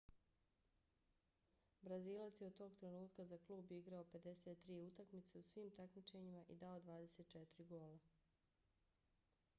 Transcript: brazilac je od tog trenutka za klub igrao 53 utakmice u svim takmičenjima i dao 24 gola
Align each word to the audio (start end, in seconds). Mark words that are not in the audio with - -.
brazilac 1.83 2.39
je 2.41 2.45
od 2.47 2.55
tog 2.61 2.75
trenutka 2.79 3.25
za 3.25 3.37
klub 3.47 3.71
igrao 3.71 4.03
53 4.13 4.81
utakmice 4.87 5.39
u 5.39 5.43
svim 5.43 5.71
takmičenjima 5.71 6.43
i 6.49 6.55
dao 6.55 6.81
24 6.81 7.65
gola 7.69 7.97